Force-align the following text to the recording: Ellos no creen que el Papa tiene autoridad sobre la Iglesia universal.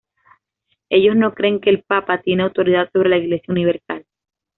Ellos 0.89 1.15
no 1.15 1.35
creen 1.35 1.61
que 1.61 1.69
el 1.69 1.83
Papa 1.83 2.23
tiene 2.23 2.41
autoridad 2.41 2.89
sobre 2.91 3.09
la 3.11 3.19
Iglesia 3.19 3.51
universal. 3.51 4.07